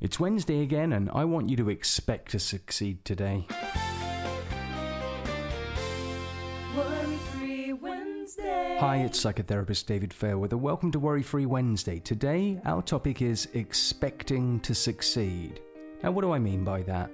It's 0.00 0.18
Wednesday 0.18 0.62
again, 0.62 0.92
and 0.92 1.08
I 1.14 1.24
want 1.24 1.48
you 1.48 1.56
to 1.56 1.70
expect 1.70 2.32
to 2.32 2.40
succeed 2.40 3.04
today. 3.04 3.46
Worry 6.76 7.16
Free 7.32 7.72
Wednesday. 7.72 8.76
Hi, 8.80 8.96
it's 8.96 9.24
psychotherapist 9.24 9.86
David 9.86 10.12
Fairweather. 10.12 10.56
Welcome 10.56 10.90
to 10.92 10.98
Worry 10.98 11.22
Free 11.22 11.46
Wednesday. 11.46 12.00
Today, 12.00 12.60
our 12.64 12.82
topic 12.82 13.22
is 13.22 13.48
expecting 13.54 14.58
to 14.60 14.74
succeed. 14.74 15.60
Now, 16.02 16.10
what 16.10 16.22
do 16.22 16.32
I 16.32 16.40
mean 16.40 16.64
by 16.64 16.82
that? 16.82 17.10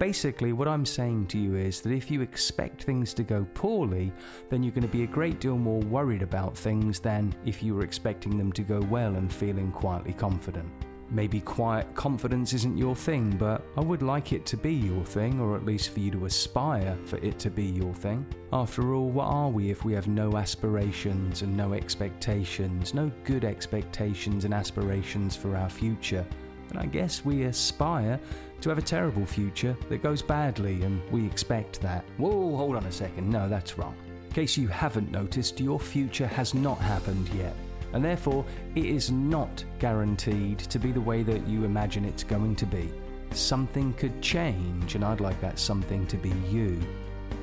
Basically, 0.00 0.52
what 0.52 0.66
I'm 0.66 0.84
saying 0.84 1.28
to 1.28 1.38
you 1.38 1.54
is 1.54 1.80
that 1.82 1.92
if 1.92 2.10
you 2.10 2.20
expect 2.20 2.82
things 2.82 3.14
to 3.14 3.22
go 3.22 3.46
poorly, 3.54 4.12
then 4.50 4.64
you're 4.64 4.72
going 4.72 4.82
to 4.82 4.88
be 4.88 5.04
a 5.04 5.06
great 5.06 5.38
deal 5.38 5.56
more 5.56 5.80
worried 5.80 6.22
about 6.22 6.58
things 6.58 6.98
than 6.98 7.32
if 7.46 7.62
you 7.62 7.76
were 7.76 7.84
expecting 7.84 8.36
them 8.36 8.50
to 8.52 8.62
go 8.62 8.80
well 8.90 9.14
and 9.14 9.32
feeling 9.32 9.70
quietly 9.70 10.12
confident. 10.12 10.68
Maybe 11.12 11.42
quiet 11.42 11.94
confidence 11.94 12.54
isn't 12.54 12.78
your 12.78 12.96
thing, 12.96 13.36
but 13.36 13.62
I 13.76 13.82
would 13.82 14.00
like 14.00 14.32
it 14.32 14.46
to 14.46 14.56
be 14.56 14.72
your 14.72 15.04
thing, 15.04 15.40
or 15.40 15.54
at 15.56 15.66
least 15.66 15.90
for 15.90 16.00
you 16.00 16.10
to 16.12 16.24
aspire 16.24 16.96
for 17.04 17.18
it 17.18 17.38
to 17.40 17.50
be 17.50 17.66
your 17.66 17.92
thing. 17.92 18.24
After 18.50 18.94
all, 18.94 19.10
what 19.10 19.26
are 19.26 19.50
we 19.50 19.70
if 19.70 19.84
we 19.84 19.92
have 19.92 20.08
no 20.08 20.38
aspirations 20.38 21.42
and 21.42 21.54
no 21.54 21.74
expectations, 21.74 22.94
no 22.94 23.12
good 23.24 23.44
expectations 23.44 24.46
and 24.46 24.54
aspirations 24.54 25.36
for 25.36 25.54
our 25.54 25.68
future? 25.68 26.24
And 26.70 26.78
I 26.78 26.86
guess 26.86 27.26
we 27.26 27.42
aspire 27.42 28.18
to 28.62 28.68
have 28.70 28.78
a 28.78 28.82
terrible 28.82 29.26
future 29.26 29.76
that 29.90 30.02
goes 30.02 30.22
badly, 30.22 30.82
and 30.82 31.02
we 31.10 31.26
expect 31.26 31.82
that. 31.82 32.06
Whoa, 32.16 32.56
hold 32.56 32.76
on 32.76 32.86
a 32.86 32.92
second, 32.92 33.28
no, 33.28 33.50
that's 33.50 33.76
wrong. 33.76 33.94
In 34.24 34.32
case 34.32 34.56
you 34.56 34.66
haven't 34.66 35.10
noticed, 35.10 35.60
your 35.60 35.78
future 35.78 36.26
has 36.26 36.54
not 36.54 36.78
happened 36.78 37.28
yet 37.34 37.54
and 37.92 38.04
therefore 38.04 38.44
it 38.74 38.84
is 38.84 39.10
not 39.10 39.64
guaranteed 39.78 40.58
to 40.58 40.78
be 40.78 40.92
the 40.92 41.00
way 41.00 41.22
that 41.22 41.46
you 41.46 41.64
imagine 41.64 42.04
it's 42.04 42.24
going 42.24 42.56
to 42.56 42.66
be. 42.66 42.90
Something 43.30 43.92
could 43.94 44.20
change, 44.20 44.94
and 44.94 45.04
I'd 45.04 45.20
like 45.20 45.40
that 45.40 45.58
something 45.58 46.06
to 46.06 46.16
be 46.16 46.32
you. 46.50 46.78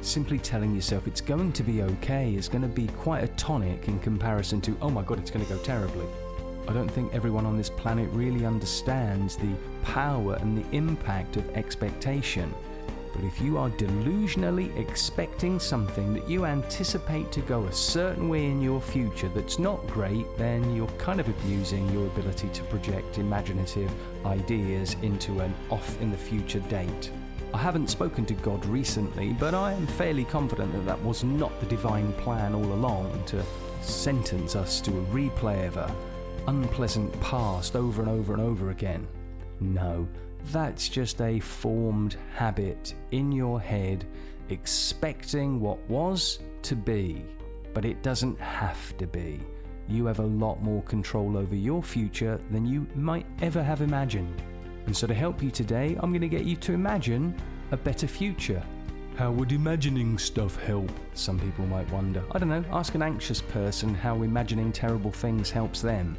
Simply 0.01 0.37
telling 0.37 0.73
yourself 0.73 1.07
it's 1.07 1.21
going 1.21 1.51
to 1.53 1.63
be 1.63 1.81
okay 1.81 2.35
is 2.35 2.47
going 2.47 2.61
to 2.61 2.67
be 2.67 2.87
quite 2.87 3.23
a 3.23 3.27
tonic 3.29 3.87
in 3.87 3.99
comparison 3.99 4.61
to, 4.61 4.77
oh 4.81 4.89
my 4.89 5.01
god, 5.01 5.19
it's 5.19 5.31
going 5.31 5.45
to 5.45 5.53
go 5.53 5.61
terribly. 5.61 6.05
I 6.67 6.73
don't 6.73 6.89
think 6.89 7.13
everyone 7.13 7.47
on 7.47 7.57
this 7.57 7.69
planet 7.69 8.09
really 8.11 8.45
understands 8.45 9.35
the 9.35 9.55
power 9.83 10.35
and 10.35 10.57
the 10.57 10.75
impact 10.75 11.35
of 11.35 11.49
expectation. 11.55 12.53
But 13.13 13.23
if 13.23 13.41
you 13.41 13.57
are 13.57 13.69
delusionally 13.71 14.75
expecting 14.77 15.59
something 15.59 16.13
that 16.13 16.29
you 16.29 16.45
anticipate 16.45 17.31
to 17.31 17.41
go 17.41 17.65
a 17.65 17.73
certain 17.73 18.29
way 18.29 18.45
in 18.45 18.61
your 18.61 18.81
future 18.81 19.29
that's 19.29 19.59
not 19.59 19.85
great, 19.87 20.25
then 20.37 20.75
you're 20.75 20.87
kind 20.97 21.19
of 21.19 21.27
abusing 21.27 21.89
your 21.91 22.07
ability 22.07 22.49
to 22.49 22.63
project 22.63 23.17
imaginative 23.17 23.91
ideas 24.25 24.95
into 25.01 25.39
an 25.39 25.53
off 25.69 25.99
in 26.01 26.11
the 26.11 26.17
future 26.17 26.59
date. 26.61 27.11
I 27.53 27.57
haven't 27.57 27.89
spoken 27.89 28.25
to 28.27 28.35
God 28.35 28.63
recently, 28.67 29.33
but 29.33 29.55
I 29.55 29.73
am 29.73 29.87
fairly 29.87 30.23
confident 30.23 30.71
that 30.73 30.85
that 30.85 31.03
was 31.03 31.23
not 31.23 31.59
the 31.59 31.65
divine 31.65 32.13
plan 32.13 32.53
all 32.53 32.73
along 32.73 33.23
to 33.27 33.43
sentence 33.81 34.55
us 34.55 34.79
to 34.81 34.91
a 34.91 35.05
replay 35.05 35.67
of 35.67 35.77
a 35.77 35.95
unpleasant 36.47 37.19
past 37.21 37.75
over 37.75 38.01
and 38.01 38.09
over 38.09 38.33
and 38.33 38.41
over 38.41 38.69
again. 38.69 39.07
No, 39.59 40.07
that's 40.51 40.89
just 40.89 41.21
a 41.21 41.39
formed 41.39 42.15
habit 42.35 42.93
in 43.11 43.31
your 43.31 43.59
head 43.59 44.05
expecting 44.49 45.59
what 45.59 45.79
was 45.89 46.39
to 46.63 46.75
be, 46.75 47.23
but 47.73 47.85
it 47.85 48.01
doesn't 48.01 48.39
have 48.39 48.97
to 48.97 49.07
be. 49.07 49.39
You 49.87 50.05
have 50.05 50.19
a 50.19 50.25
lot 50.25 50.61
more 50.61 50.83
control 50.83 51.37
over 51.37 51.55
your 51.55 51.81
future 51.81 52.39
than 52.51 52.65
you 52.65 52.87
might 52.95 53.25
ever 53.41 53.63
have 53.63 53.81
imagined. 53.81 54.41
And 54.85 54.95
so, 54.95 55.07
to 55.07 55.13
help 55.13 55.41
you 55.41 55.51
today, 55.51 55.97
I'm 55.99 56.11
going 56.11 56.21
to 56.21 56.27
get 56.27 56.45
you 56.45 56.55
to 56.57 56.73
imagine 56.73 57.35
a 57.71 57.77
better 57.77 58.07
future. 58.07 58.63
How 59.15 59.31
would 59.31 59.51
imagining 59.51 60.17
stuff 60.17 60.55
help? 60.63 60.91
Some 61.13 61.39
people 61.39 61.65
might 61.65 61.91
wonder. 61.91 62.23
I 62.31 62.39
don't 62.39 62.49
know, 62.49 62.63
ask 62.71 62.95
an 62.95 63.01
anxious 63.01 63.41
person 63.41 63.93
how 63.93 64.21
imagining 64.23 64.71
terrible 64.71 65.11
things 65.11 65.51
helps 65.51 65.81
them. 65.81 66.17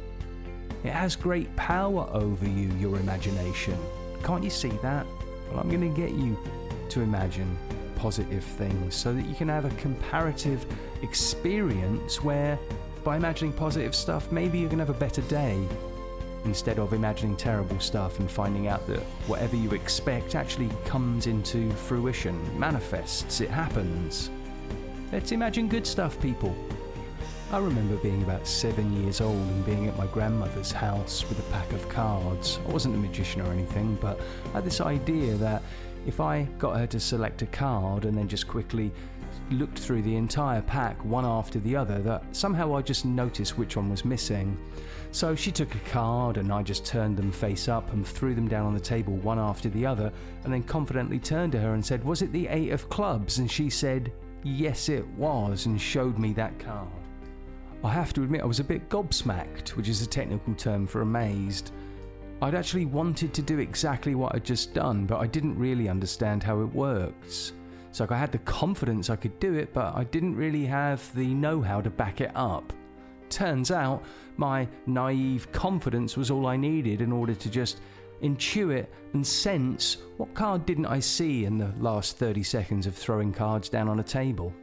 It 0.83 0.91
has 0.91 1.15
great 1.15 1.53
power 1.55 2.09
over 2.11 2.47
you, 2.47 2.71
your 2.79 2.97
imagination. 2.97 3.77
Can't 4.23 4.43
you 4.43 4.49
see 4.49 4.71
that? 4.81 5.05
Well, 5.49 5.59
I'm 5.59 5.69
going 5.69 5.81
to 5.81 6.01
get 6.01 6.11
you 6.11 6.37
to 6.89 7.01
imagine 7.01 7.57
positive 7.95 8.43
things 8.43 8.95
so 8.95 9.13
that 9.13 9.25
you 9.25 9.35
can 9.35 9.47
have 9.47 9.65
a 9.65 9.69
comparative 9.81 10.65
experience 11.03 12.23
where, 12.23 12.57
by 13.03 13.15
imagining 13.15 13.53
positive 13.53 13.93
stuff, 13.93 14.31
maybe 14.31 14.57
you're 14.57 14.69
going 14.69 14.79
to 14.79 14.85
have 14.85 14.95
a 14.95 14.99
better 14.99 15.21
day 15.23 15.63
instead 16.45 16.79
of 16.79 16.93
imagining 16.93 17.37
terrible 17.37 17.79
stuff 17.79 18.19
and 18.19 18.29
finding 18.29 18.67
out 18.67 18.87
that 18.87 19.01
whatever 19.27 19.55
you 19.55 19.71
expect 19.71 20.33
actually 20.33 20.69
comes 20.85 21.27
into 21.27 21.69
fruition, 21.71 22.59
manifests, 22.59 23.41
it 23.41 23.49
happens. 23.51 24.31
Let's 25.11 25.31
imagine 25.31 25.67
good 25.67 25.85
stuff, 25.85 26.19
people. 26.19 26.55
I 27.51 27.57
remember 27.57 27.97
being 27.97 28.23
about 28.23 28.47
seven 28.47 29.03
years 29.03 29.19
old 29.19 29.35
and 29.35 29.65
being 29.65 29.85
at 29.89 29.97
my 29.97 30.05
grandmother's 30.07 30.71
house 30.71 31.27
with 31.27 31.37
a 31.37 31.51
pack 31.51 31.69
of 31.73 31.89
cards. 31.89 32.59
I 32.65 32.71
wasn't 32.71 32.95
a 32.95 32.97
magician 32.97 33.41
or 33.41 33.51
anything, 33.51 33.97
but 33.99 34.21
I 34.51 34.51
had 34.53 34.63
this 34.63 34.79
idea 34.79 35.35
that 35.35 35.61
if 36.07 36.21
I 36.21 36.43
got 36.59 36.77
her 36.77 36.87
to 36.87 36.97
select 36.97 37.41
a 37.41 37.47
card 37.47 38.05
and 38.05 38.17
then 38.17 38.29
just 38.29 38.47
quickly 38.47 38.89
looked 39.49 39.77
through 39.77 40.03
the 40.03 40.15
entire 40.15 40.61
pack 40.61 41.03
one 41.03 41.25
after 41.25 41.59
the 41.59 41.75
other, 41.75 42.01
that 42.03 42.23
somehow 42.33 42.73
I 42.73 42.81
just 42.83 43.03
noticed 43.03 43.57
which 43.57 43.75
one 43.75 43.89
was 43.89 44.05
missing. 44.05 44.57
So 45.11 45.35
she 45.35 45.51
took 45.51 45.75
a 45.75 45.89
card 45.89 46.37
and 46.37 46.53
I 46.53 46.63
just 46.63 46.85
turned 46.85 47.17
them 47.17 47.33
face 47.33 47.67
up 47.67 47.91
and 47.91 48.07
threw 48.07 48.33
them 48.33 48.47
down 48.47 48.65
on 48.65 48.73
the 48.73 48.79
table 48.79 49.17
one 49.17 49.39
after 49.39 49.67
the 49.67 49.85
other, 49.85 50.13
and 50.45 50.53
then 50.53 50.63
confidently 50.63 51.19
turned 51.19 51.51
to 51.51 51.59
her 51.59 51.73
and 51.73 51.85
said, 51.85 52.01
Was 52.05 52.21
it 52.21 52.31
the 52.31 52.47
eight 52.47 52.71
of 52.71 52.87
clubs? 52.87 53.39
And 53.39 53.51
she 53.51 53.69
said, 53.69 54.13
Yes, 54.41 54.87
it 54.87 55.05
was, 55.17 55.65
and 55.65 55.79
showed 55.81 56.17
me 56.17 56.31
that 56.31 56.57
card. 56.57 56.87
I 57.83 57.89
have 57.89 58.13
to 58.13 58.23
admit, 58.23 58.41
I 58.41 58.45
was 58.45 58.59
a 58.59 58.63
bit 58.63 58.89
gobsmacked, 58.89 59.69
which 59.69 59.89
is 59.89 60.03
a 60.03 60.07
technical 60.07 60.53
term 60.53 60.85
for 60.85 61.01
amazed. 61.01 61.71
I'd 62.41 62.53
actually 62.53 62.85
wanted 62.85 63.33
to 63.33 63.41
do 63.41 63.57
exactly 63.57 64.13
what 64.13 64.35
I'd 64.35 64.45
just 64.45 64.73
done, 64.73 65.05
but 65.07 65.19
I 65.19 65.25
didn't 65.25 65.57
really 65.57 65.89
understand 65.89 66.43
how 66.43 66.61
it 66.61 66.73
works. 66.73 67.53
So 67.91 68.05
I 68.09 68.17
had 68.17 68.31
the 68.31 68.37
confidence 68.39 69.09
I 69.09 69.15
could 69.15 69.39
do 69.39 69.55
it, 69.55 69.73
but 69.73 69.95
I 69.95 70.03
didn't 70.03 70.35
really 70.35 70.65
have 70.65 71.13
the 71.15 71.33
know 71.33 71.61
how 71.61 71.81
to 71.81 71.89
back 71.89 72.21
it 72.21 72.31
up. 72.35 72.71
Turns 73.29 73.71
out, 73.71 74.03
my 74.37 74.67
naive 74.85 75.51
confidence 75.51 76.17
was 76.17 76.29
all 76.29 76.45
I 76.45 76.57
needed 76.57 77.01
in 77.01 77.11
order 77.11 77.33
to 77.33 77.49
just 77.49 77.81
intuit 78.21 78.85
and 79.13 79.25
sense 79.25 79.97
what 80.17 80.33
card 80.35 80.65
didn't 80.65 80.85
I 80.85 80.99
see 80.99 81.45
in 81.45 81.57
the 81.57 81.73
last 81.79 82.17
30 82.17 82.43
seconds 82.43 82.85
of 82.85 82.95
throwing 82.95 83.33
cards 83.33 83.69
down 83.69 83.87
on 83.87 83.99
a 83.99 84.03
table. 84.03 84.53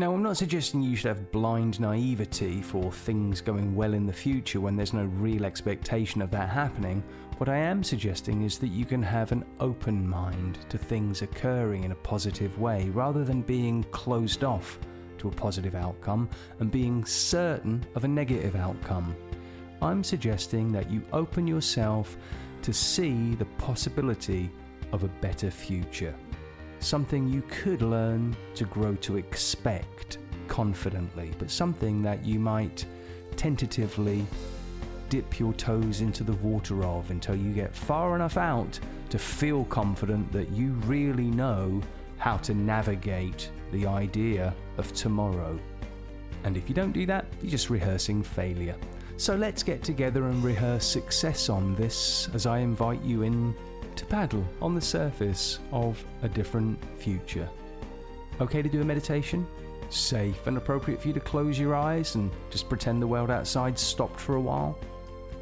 Now, 0.00 0.14
I'm 0.14 0.22
not 0.22 0.36
suggesting 0.36 0.80
you 0.80 0.94
should 0.94 1.08
have 1.08 1.32
blind 1.32 1.80
naivety 1.80 2.62
for 2.62 2.92
things 2.92 3.40
going 3.40 3.74
well 3.74 3.94
in 3.94 4.06
the 4.06 4.12
future 4.12 4.60
when 4.60 4.76
there's 4.76 4.92
no 4.92 5.06
real 5.06 5.44
expectation 5.44 6.22
of 6.22 6.30
that 6.30 6.50
happening. 6.50 7.02
What 7.38 7.48
I 7.48 7.56
am 7.56 7.82
suggesting 7.82 8.44
is 8.44 8.58
that 8.58 8.68
you 8.68 8.84
can 8.84 9.02
have 9.02 9.32
an 9.32 9.44
open 9.58 10.08
mind 10.08 10.60
to 10.68 10.78
things 10.78 11.22
occurring 11.22 11.82
in 11.82 11.90
a 11.90 11.96
positive 11.96 12.56
way 12.60 12.90
rather 12.90 13.24
than 13.24 13.42
being 13.42 13.82
closed 13.90 14.44
off 14.44 14.78
to 15.18 15.26
a 15.26 15.32
positive 15.32 15.74
outcome 15.74 16.28
and 16.60 16.70
being 16.70 17.04
certain 17.04 17.84
of 17.96 18.04
a 18.04 18.08
negative 18.08 18.54
outcome. 18.54 19.16
I'm 19.82 20.04
suggesting 20.04 20.70
that 20.70 20.92
you 20.92 21.02
open 21.12 21.44
yourself 21.48 22.16
to 22.62 22.72
see 22.72 23.34
the 23.34 23.46
possibility 23.46 24.48
of 24.92 25.02
a 25.02 25.08
better 25.20 25.50
future 25.50 26.14
something 26.80 27.28
you 27.28 27.42
could 27.48 27.82
learn 27.82 28.36
to 28.54 28.64
grow 28.64 28.94
to 28.96 29.16
expect 29.16 30.18
confidently, 30.46 31.32
but 31.38 31.50
something 31.50 32.02
that 32.02 32.24
you 32.24 32.38
might 32.38 32.86
tentatively 33.36 34.26
dip 35.08 35.38
your 35.38 35.52
toes 35.54 36.00
into 36.00 36.22
the 36.22 36.34
water 36.34 36.84
of 36.84 37.10
until 37.10 37.34
you 37.34 37.52
get 37.52 37.74
far 37.74 38.14
enough 38.14 38.36
out 38.36 38.78
to 39.10 39.18
feel 39.18 39.64
confident 39.66 40.30
that 40.32 40.50
you 40.50 40.72
really 40.84 41.30
know 41.30 41.80
how 42.18 42.36
to 42.36 42.54
navigate 42.54 43.50
the 43.72 43.86
idea 43.86 44.54
of 44.76 44.92
tomorrow. 44.92 45.58
And 46.44 46.56
if 46.56 46.68
you 46.68 46.74
don't 46.74 46.92
do 46.92 47.06
that, 47.06 47.26
you're 47.40 47.50
just 47.50 47.70
rehearsing 47.70 48.22
failure. 48.22 48.76
So 49.16 49.34
let's 49.34 49.62
get 49.62 49.82
together 49.82 50.26
and 50.26 50.44
rehearse 50.44 50.86
success 50.86 51.48
on 51.48 51.74
this 51.74 52.28
as 52.34 52.46
I 52.46 52.58
invite 52.58 53.02
you 53.02 53.22
in 53.22 53.54
to 53.98 54.06
paddle 54.06 54.44
on 54.62 54.74
the 54.74 54.80
surface 54.80 55.58
of 55.72 56.02
a 56.22 56.28
different 56.28 56.78
future. 56.96 57.48
Okay 58.40 58.62
to 58.62 58.68
do 58.68 58.80
a 58.80 58.84
meditation? 58.84 59.46
Safe 59.90 60.46
and 60.46 60.56
appropriate 60.56 61.02
for 61.02 61.08
you 61.08 61.14
to 61.14 61.20
close 61.20 61.58
your 61.58 61.74
eyes 61.74 62.14
and 62.14 62.30
just 62.50 62.68
pretend 62.68 63.02
the 63.02 63.06
world 63.06 63.30
outside 63.30 63.78
stopped 63.78 64.20
for 64.20 64.36
a 64.36 64.40
while? 64.40 64.78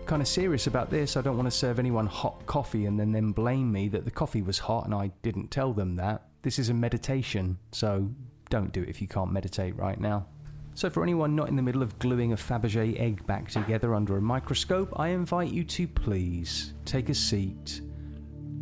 Kind 0.06 0.23
of 0.23 0.29
serious 0.29 0.67
about 0.67 0.91
this, 0.91 1.17
I 1.17 1.20
don't 1.20 1.37
want 1.37 1.47
to 1.47 1.56
serve 1.56 1.79
anyone 1.79 2.06
hot 2.06 2.47
coffee 2.47 2.87
and 2.87 2.99
then 2.99 3.12
them 3.12 3.32
blame 3.32 3.70
me 3.70 3.88
that 3.88 4.05
the 4.05 4.11
coffee 4.11 4.43
was 4.43 4.59
hot 4.59 4.87
and 4.87 4.94
I 4.94 5.11
didn't 5.23 5.50
tell 5.50 5.73
them 5.73 5.97
that. 5.97 6.23
This 6.43 6.59
is 6.59 6.70
a 6.70 6.75
meditation, 6.75 7.59
so 7.73 8.09
don't 8.49 8.73
do 8.73 8.82
it 8.82 8.88
if 8.88 9.02
you 9.02 9.09
can't 9.09 9.32
meditate 9.32 9.76
right 9.76 10.00
now. 10.00 10.26
So, 10.75 10.91
for 10.91 11.02
anyone 11.02 11.35
not 11.35 11.49
in 11.49 11.56
the 11.56 11.62
middle 11.62 11.82
of 11.82 11.99
gluing 11.99 12.32
a 12.32 12.37
Fabergé 12.37 13.00
egg 13.00 13.26
back 13.26 13.50
together 13.50 13.94
under 13.94 14.19
a 14.19 14.20
microscope, 14.20 14.93
I 14.97 15.09
invite 15.09 15.50
you 15.50 15.64
to 15.64 15.88
please 15.88 16.75
take 16.85 17.09
a 17.09 17.14
seat, 17.14 17.81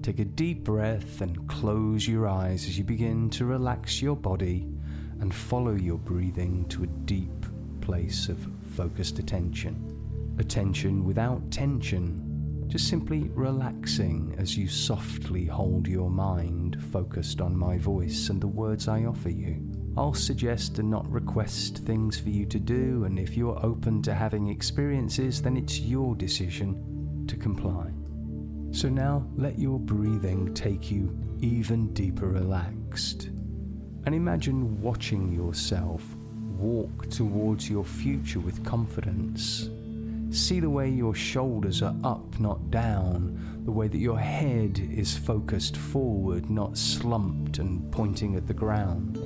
take 0.04 0.18
a 0.18 0.24
deep 0.24 0.64
breath, 0.64 1.22
and 1.22 1.48
close 1.48 2.06
your 2.06 2.28
eyes 2.28 2.68
as 2.68 2.76
you 2.76 2.84
begin 2.84 3.30
to 3.30 3.46
relax 3.46 4.02
your 4.02 4.14
body 4.14 4.68
and 5.20 5.34
follow 5.34 5.72
your 5.72 5.96
breathing 5.96 6.66
to 6.66 6.82
a 6.82 6.86
deep 7.06 7.46
place 7.80 8.28
of 8.28 8.38
focused 8.76 9.18
attention. 9.18 10.36
Attention 10.38 11.06
without 11.06 11.50
tension, 11.50 12.66
just 12.68 12.86
simply 12.86 13.30
relaxing 13.32 14.34
as 14.36 14.58
you 14.58 14.68
softly 14.68 15.46
hold 15.46 15.88
your 15.88 16.10
mind 16.10 16.84
focused 16.92 17.40
on 17.40 17.56
my 17.56 17.78
voice 17.78 18.28
and 18.28 18.42
the 18.42 18.46
words 18.46 18.88
I 18.88 19.04
offer 19.04 19.30
you. 19.30 19.56
I'll 19.96 20.12
suggest 20.12 20.78
and 20.80 20.90
not 20.90 21.10
request 21.10 21.78
things 21.78 22.20
for 22.20 22.28
you 22.28 22.44
to 22.46 22.58
do, 22.58 23.04
and 23.04 23.18
if 23.18 23.38
you're 23.38 23.64
open 23.64 24.02
to 24.02 24.12
having 24.12 24.48
experiences, 24.48 25.40
then 25.40 25.56
it's 25.56 25.80
your 25.80 26.14
decision 26.14 27.24
to 27.26 27.36
comply. 27.36 27.90
So 28.74 28.88
now 28.88 29.24
let 29.36 29.56
your 29.56 29.78
breathing 29.78 30.52
take 30.52 30.90
you 30.90 31.16
even 31.38 31.94
deeper 31.94 32.26
relaxed. 32.26 33.26
And 34.04 34.12
imagine 34.12 34.82
watching 34.82 35.32
yourself 35.32 36.02
walk 36.58 37.08
towards 37.08 37.70
your 37.70 37.84
future 37.84 38.40
with 38.40 38.64
confidence. 38.64 39.70
See 40.30 40.58
the 40.58 40.68
way 40.68 40.90
your 40.90 41.14
shoulders 41.14 41.82
are 41.82 41.94
up, 42.02 42.40
not 42.40 42.72
down, 42.72 43.62
the 43.64 43.70
way 43.70 43.86
that 43.86 43.98
your 43.98 44.18
head 44.18 44.80
is 44.92 45.16
focused 45.16 45.76
forward, 45.76 46.50
not 46.50 46.76
slumped 46.76 47.58
and 47.58 47.92
pointing 47.92 48.34
at 48.34 48.48
the 48.48 48.54
ground. 48.54 49.18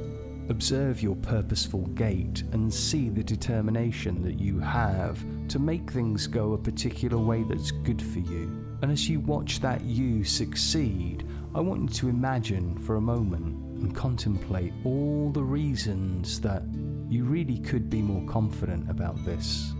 Observe 0.51 1.03
your 1.03 1.17
purposeful 1.17 1.87
gait 1.95 2.43
and 2.53 2.73
see 2.73 3.09
the 3.09 3.25
determination 3.25 4.23
that 4.23 4.39
you 4.39 4.61
have 4.61 5.25
to 5.49 5.59
make 5.59 5.91
things 5.91 6.27
go 6.27 6.53
a 6.53 6.59
particular 6.59 7.17
way 7.17 7.45
that's 7.45 7.71
good 7.71 8.03
for 8.03 8.19
you. 8.19 8.68
And 8.81 8.93
as 8.93 9.09
you 9.09 9.21
watch 9.21 9.61
that 9.61 9.83
you 9.83 10.23
succeed, 10.23 11.27
I 11.55 11.61
want 11.61 11.83
you 11.83 11.89
to 11.89 12.09
imagine 12.09 12.79
for 12.79 12.97
a 12.97 13.01
moment 13.01 13.83
and 13.83 13.95
contemplate 13.95 14.73
all 14.85 15.31
the 15.33 15.43
reasons 15.43 16.41
that 16.41 16.63
you 17.09 17.25
really 17.25 17.59
could 17.59 17.89
be 17.89 18.03
more 18.03 18.25
confident 18.31 18.89
about 18.91 19.25
this. 19.25 19.73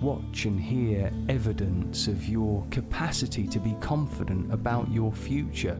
Watch 0.00 0.46
and 0.46 0.60
hear 0.60 1.12
evidence 1.28 2.08
of 2.08 2.28
your 2.28 2.66
capacity 2.70 3.46
to 3.46 3.58
be 3.60 3.76
confident 3.80 4.52
about 4.52 4.90
your 4.90 5.12
future 5.12 5.78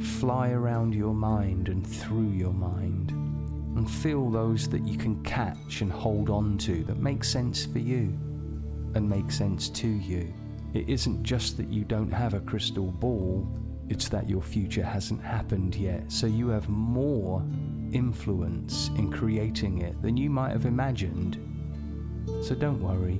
fly 0.00 0.50
around 0.50 0.94
your 0.94 1.14
mind 1.14 1.68
and 1.68 1.86
through 1.86 2.30
your 2.30 2.52
mind 2.52 3.10
and 3.76 3.90
feel 3.90 4.30
those 4.30 4.68
that 4.68 4.86
you 4.86 4.96
can 4.96 5.22
catch 5.22 5.80
and 5.80 5.92
hold 5.92 6.30
on 6.30 6.58
to 6.58 6.84
that 6.84 6.98
make 6.98 7.24
sense 7.24 7.64
for 7.66 7.78
you 7.78 8.18
and 8.94 9.08
make 9.08 9.30
sense 9.30 9.68
to 9.70 9.88
you. 9.88 10.32
It 10.76 10.90
isn't 10.90 11.22
just 11.22 11.56
that 11.56 11.70
you 11.70 11.84
don't 11.84 12.10
have 12.10 12.34
a 12.34 12.40
crystal 12.40 12.92
ball, 12.92 13.48
it's 13.88 14.10
that 14.10 14.28
your 14.28 14.42
future 14.42 14.84
hasn't 14.84 15.22
happened 15.22 15.74
yet. 15.74 16.12
So 16.12 16.26
you 16.26 16.48
have 16.48 16.68
more 16.68 17.42
influence 17.92 18.88
in 18.98 19.10
creating 19.10 19.80
it 19.80 20.02
than 20.02 20.18
you 20.18 20.28
might 20.28 20.50
have 20.50 20.66
imagined. 20.66 21.38
So 22.42 22.54
don't 22.54 22.82
worry, 22.82 23.18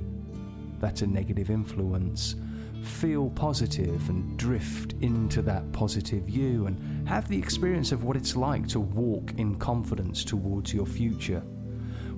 that's 0.79 1.01
a 1.01 1.07
negative 1.07 1.49
influence 1.49 2.35
feel 2.83 3.31
positive 3.31 4.07
and 4.07 4.37
drift 4.37 4.93
into 5.01 5.41
that 5.41 5.69
positive 5.73 6.29
you 6.29 6.67
and 6.67 7.07
have 7.07 7.27
the 7.27 7.37
experience 7.37 7.91
of 7.91 8.03
what 8.03 8.15
it's 8.15 8.35
like 8.35 8.67
to 8.67 8.79
walk 8.79 9.33
in 9.37 9.55
confidence 9.55 10.23
towards 10.23 10.75
your 10.75 10.85
future. 10.85 11.41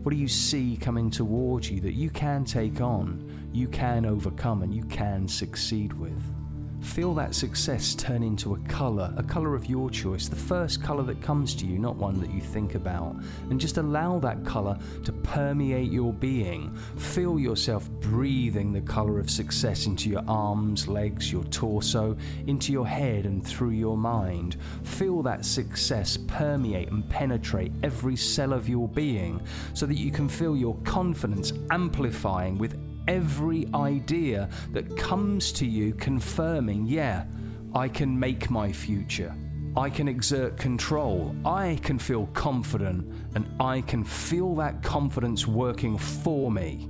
What 0.04 0.14
do 0.14 0.18
you 0.18 0.30
see 0.30 0.78
coming 0.78 1.10
towards 1.10 1.70
you 1.70 1.82
that 1.82 1.94
you 1.94 2.10
can 2.10 2.46
take 2.46 2.80
on, 2.80 3.50
you 3.52 3.68
can 3.68 4.06
overcome, 4.06 4.64
and 4.64 4.74
you 4.74 4.86
can 4.86 5.28
succeed 5.28 5.92
with? 5.94 6.39
Feel 6.82 7.14
that 7.16 7.36
success 7.36 7.94
turn 7.94 8.24
into 8.24 8.56
a 8.56 8.60
colour, 8.60 9.14
a 9.18 9.24
colour 9.24 9.56
of 9.56 9.66
your 9.66 9.90
choice, 9.90 10.28
the 10.28 10.36
first 10.36 10.82
colour 10.82 11.04
that 11.04 11.22
comes 11.22 11.54
to 11.56 11.66
you, 11.66 11.78
not 11.78 11.96
one 11.96 12.20
that 12.22 12.32
you 12.32 12.42
think 12.42 12.76
about. 12.76 13.16
And 13.50 13.60
just 13.60 13.78
allow 13.78 14.20
that 14.20 14.46
colour 14.46 14.78
to 15.04 15.12
permeate 15.12 15.92
your 15.92 16.14
being. 16.14 16.76
Feel 16.98 17.40
yourself 17.40 17.90
breathing 18.00 18.72
the 18.72 18.82
colour 18.82 19.20
of 19.20 19.30
success 19.30 19.86
into 19.86 20.10
your 20.10 20.24
arms, 20.28 20.88
legs, 20.88 21.32
your 21.32 21.44
torso, 21.46 22.18
into 22.48 22.72
your 22.72 22.88
head, 22.88 23.26
and 23.26 23.46
through 23.46 23.72
your 23.72 23.98
mind. 23.98 24.58
Feel 24.84 25.22
that 25.24 25.46
success 25.46 26.18
permeate 26.28 26.90
and 26.90 27.08
penetrate 27.10 27.72
every 27.84 28.16
cell 28.16 28.54
of 28.54 28.70
your 28.70 28.88
being 28.88 29.42
so 29.74 29.86
that 29.86 29.98
you 29.98 30.12
can 30.12 30.30
feel 30.30 30.56
your 30.56 30.76
confidence 30.84 31.54
amplifying 31.72 32.58
with 32.58 32.78
every 33.10 33.68
idea 33.74 34.48
that 34.72 34.96
comes 34.96 35.52
to 35.52 35.66
you 35.66 35.94
confirming, 35.96 36.86
yeah, 36.86 37.26
I 37.74 37.90
can 37.90 38.18
make 38.18 38.52
my 38.52 38.72
future. 38.72 39.36
I 39.76 39.90
can 39.90 40.08
exert 40.08 40.58
control. 40.58 41.36
I 41.44 41.80
can 41.82 41.98
feel 41.98 42.28
confident, 42.28 43.12
and 43.34 43.50
I 43.60 43.82
can 43.82 44.04
feel 44.04 44.56
that 44.56 44.84
confidence 44.84 45.48
working 45.48 45.98
for 45.98 46.52
me 46.52 46.88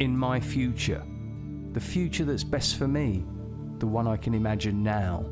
in 0.00 0.16
my 0.16 0.40
future. 0.40 1.04
The 1.72 1.80
future 1.80 2.24
that's 2.24 2.44
best 2.44 2.76
for 2.76 2.88
me, 2.88 3.24
the 3.78 3.86
one 3.86 4.06
I 4.06 4.16
can 4.16 4.32
imagine 4.32 4.82
now. 4.82 5.26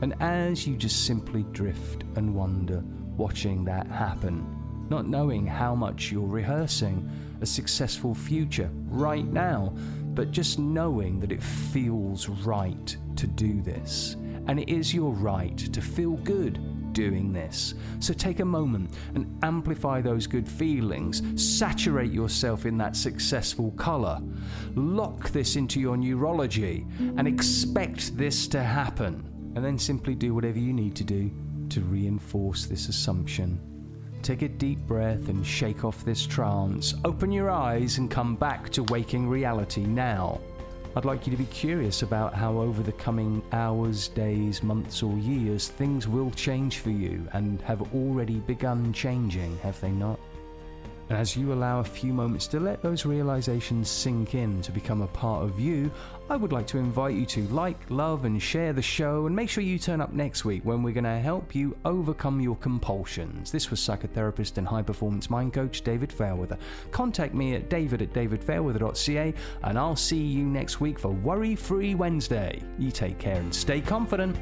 And 0.00 0.14
as 0.20 0.66
you 0.66 0.76
just 0.76 1.06
simply 1.06 1.42
drift 1.50 2.04
and 2.14 2.34
wonder, 2.34 2.84
watching 3.16 3.64
that 3.64 3.88
happen, 3.88 4.46
not 4.90 5.06
knowing 5.06 5.46
how 5.46 5.74
much 5.74 6.10
you're 6.10 6.26
rehearsing, 6.26 7.08
a 7.40 7.46
successful 7.46 8.14
future 8.14 8.70
right 8.88 9.26
now, 9.26 9.72
but 10.14 10.32
just 10.32 10.58
knowing 10.58 11.20
that 11.20 11.32
it 11.32 11.42
feels 11.42 12.28
right 12.28 12.96
to 13.16 13.26
do 13.26 13.62
this. 13.62 14.16
And 14.48 14.58
it 14.58 14.68
is 14.68 14.92
your 14.92 15.12
right 15.12 15.56
to 15.56 15.80
feel 15.80 16.12
good 16.16 16.58
doing 16.92 17.32
this. 17.32 17.74
So 18.00 18.12
take 18.12 18.40
a 18.40 18.44
moment 18.44 18.90
and 19.14 19.38
amplify 19.44 20.00
those 20.00 20.26
good 20.26 20.48
feelings. 20.48 21.22
Saturate 21.40 22.10
yourself 22.10 22.66
in 22.66 22.76
that 22.78 22.96
successful 22.96 23.70
color. 23.72 24.20
Lock 24.74 25.30
this 25.30 25.54
into 25.54 25.80
your 25.80 25.96
neurology 25.96 26.84
and 26.98 27.28
expect 27.28 28.16
this 28.16 28.48
to 28.48 28.62
happen. 28.62 29.24
And 29.54 29.64
then 29.64 29.78
simply 29.78 30.16
do 30.16 30.34
whatever 30.34 30.58
you 30.58 30.72
need 30.72 30.96
to 30.96 31.04
do 31.04 31.30
to 31.68 31.80
reinforce 31.82 32.66
this 32.66 32.88
assumption 32.88 33.69
Take 34.22 34.42
a 34.42 34.48
deep 34.48 34.78
breath 34.80 35.28
and 35.28 35.46
shake 35.46 35.84
off 35.84 36.04
this 36.04 36.26
trance. 36.26 36.94
Open 37.04 37.32
your 37.32 37.50
eyes 37.50 37.98
and 37.98 38.10
come 38.10 38.36
back 38.36 38.68
to 38.70 38.82
waking 38.84 39.28
reality 39.28 39.84
now. 39.84 40.40
I'd 40.94 41.04
like 41.04 41.26
you 41.26 41.30
to 41.30 41.36
be 41.36 41.46
curious 41.46 42.02
about 42.02 42.34
how, 42.34 42.58
over 42.58 42.82
the 42.82 42.92
coming 42.92 43.42
hours, 43.52 44.08
days, 44.08 44.62
months, 44.62 45.02
or 45.02 45.16
years, 45.16 45.68
things 45.68 46.06
will 46.08 46.30
change 46.32 46.78
for 46.78 46.90
you 46.90 47.26
and 47.32 47.62
have 47.62 47.94
already 47.94 48.40
begun 48.40 48.92
changing, 48.92 49.56
have 49.58 49.80
they 49.80 49.90
not? 49.90 50.18
And 51.10 51.18
as 51.18 51.36
you 51.36 51.52
allow 51.52 51.80
a 51.80 51.84
few 51.84 52.12
moments 52.12 52.46
to 52.46 52.60
let 52.60 52.82
those 52.82 53.04
realizations 53.04 53.90
sink 53.90 54.36
in 54.36 54.62
to 54.62 54.70
become 54.70 55.02
a 55.02 55.08
part 55.08 55.42
of 55.42 55.58
you, 55.58 55.90
I 56.30 56.36
would 56.36 56.52
like 56.52 56.68
to 56.68 56.78
invite 56.78 57.16
you 57.16 57.26
to 57.26 57.48
like, 57.48 57.78
love, 57.90 58.24
and 58.24 58.40
share 58.40 58.72
the 58.72 58.80
show. 58.80 59.26
And 59.26 59.34
make 59.34 59.50
sure 59.50 59.64
you 59.64 59.76
turn 59.76 60.00
up 60.00 60.12
next 60.12 60.44
week 60.44 60.64
when 60.64 60.84
we're 60.84 60.94
going 60.94 61.02
to 61.02 61.18
help 61.18 61.52
you 61.52 61.76
overcome 61.84 62.40
your 62.40 62.54
compulsions. 62.54 63.50
This 63.50 63.72
was 63.72 63.80
psychotherapist 63.80 64.56
and 64.56 64.66
high 64.68 64.82
performance 64.82 65.28
mind 65.28 65.52
coach 65.52 65.82
David 65.82 66.12
Fairweather. 66.12 66.56
Contact 66.92 67.34
me 67.34 67.56
at 67.56 67.68
david 67.68 68.02
at 68.02 68.12
davidfairweather.ca, 68.12 69.34
and 69.64 69.76
I'll 69.76 69.96
see 69.96 70.22
you 70.22 70.44
next 70.44 70.80
week 70.80 70.96
for 70.96 71.08
Worry 71.08 71.56
Free 71.56 71.96
Wednesday. 71.96 72.62
You 72.78 72.92
take 72.92 73.18
care 73.18 73.34
and 73.34 73.52
stay 73.52 73.80
confident. 73.80 74.36